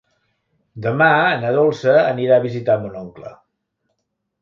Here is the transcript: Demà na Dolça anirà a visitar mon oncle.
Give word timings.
Demà 0.85 1.09
na 1.45 1.53
Dolça 1.59 1.95
anirà 2.01 2.41
a 2.41 2.45
visitar 2.49 2.81
mon 2.83 2.99
oncle. 3.07 3.39